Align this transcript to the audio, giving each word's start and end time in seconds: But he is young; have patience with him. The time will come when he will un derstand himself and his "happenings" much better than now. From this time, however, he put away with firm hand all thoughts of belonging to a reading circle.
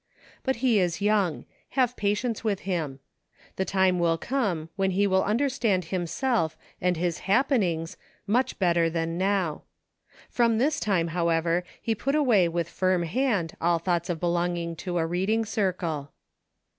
But 0.41 0.55
he 0.65 0.79
is 0.79 0.99
young; 0.99 1.45
have 1.77 1.95
patience 1.95 2.43
with 2.43 2.61
him. 2.61 2.99
The 3.57 3.65
time 3.65 3.99
will 3.99 4.17
come 4.17 4.69
when 4.75 4.89
he 4.89 5.05
will 5.05 5.21
un 5.23 5.37
derstand 5.37 5.83
himself 5.89 6.57
and 6.81 6.97
his 6.97 7.19
"happenings" 7.29 7.97
much 8.25 8.57
better 8.57 8.89
than 8.89 9.19
now. 9.19 9.61
From 10.27 10.57
this 10.57 10.79
time, 10.79 11.09
however, 11.09 11.63
he 11.79 11.93
put 11.93 12.15
away 12.15 12.47
with 12.49 12.67
firm 12.67 13.03
hand 13.03 13.55
all 13.61 13.77
thoughts 13.77 14.09
of 14.09 14.19
belonging 14.19 14.75
to 14.77 14.97
a 14.97 15.05
reading 15.05 15.45
circle. 15.45 16.11